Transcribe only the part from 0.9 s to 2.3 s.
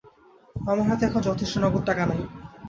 এখন যথেষ্ট নগদ টাকা নাই।